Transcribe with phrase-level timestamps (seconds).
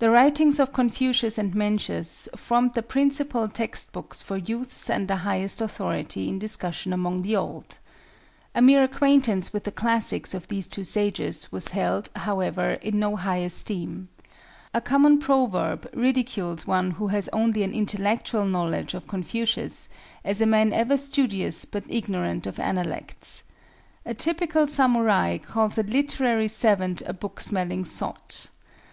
[0.00, 5.18] The writings of Confucius and Mencius formed the principal text books for youths and the
[5.22, 7.78] highest authority in discussion among the old.
[8.52, 13.14] A mere acquaintance with the classics of these two sages was held, however, in no
[13.14, 14.08] high esteem.
[14.74, 19.88] A common proverb ridicules one who has only an intellectual knowledge of Confucius,
[20.24, 23.44] as a man ever studious but ignorant of Analects.
[24.04, 28.48] A typical samurai calls a literary savant a book smelling sot.